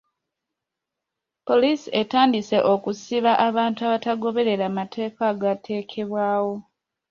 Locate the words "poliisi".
1.47-1.87